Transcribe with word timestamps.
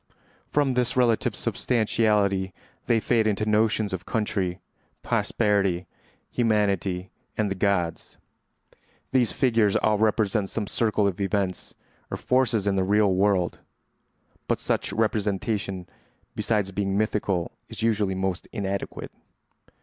From 0.49 0.73
this 0.73 0.97
relative 0.97 1.35
substantiality 1.35 2.55
they 2.87 2.99
fade 2.99 3.27
into 3.27 3.45
notions 3.45 3.93
of 3.93 4.03
country, 4.03 4.59
posterity, 5.03 5.85
humanity, 6.31 7.11
and 7.37 7.51
the 7.51 7.53
gods. 7.53 8.17
These 9.11 9.31
figures 9.31 9.75
all 9.75 9.99
represent 9.99 10.49
some 10.49 10.65
circle 10.65 11.05
of 11.05 11.21
events 11.21 11.75
or 12.09 12.17
forces 12.17 12.65
in 12.65 12.77
the 12.77 12.83
real 12.83 13.13
world; 13.13 13.59
but 14.47 14.57
such 14.57 14.91
representation, 14.91 15.87
besides 16.35 16.71
being 16.71 16.97
mythical, 16.97 17.51
is 17.69 17.83
usually 17.83 18.15
most 18.15 18.47
inadequate. 18.51 19.11